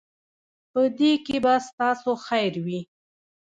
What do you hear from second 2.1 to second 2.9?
خیر وي.